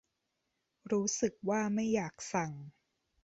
[0.91, 2.51] รู้สึกว่าไม่อยากสั่ง